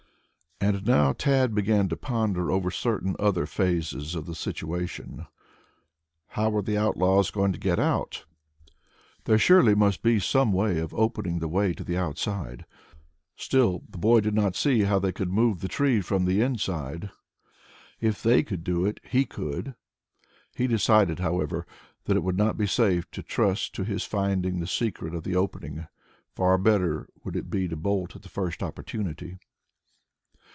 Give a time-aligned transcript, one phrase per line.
[0.63, 5.25] And now Tad began to ponder over certain other phases of his situation.
[6.29, 8.25] How were these outlaws going to get out?
[9.23, 12.65] There surely must be some way of opening the way to the outside.
[13.35, 17.09] Still, the boy did not see how they could move the tree from the inside.
[17.99, 19.73] If they could do it he could.
[20.55, 21.65] He decided, however,
[22.05, 25.35] that it would not be safe to trust to his finding the secret of the
[25.35, 25.87] opening.
[26.35, 29.39] Far better would it be to bolt at the first opportunity.